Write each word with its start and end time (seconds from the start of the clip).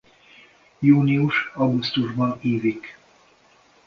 Június-augusztusban 0.81 2.37
ívik. 2.41 2.97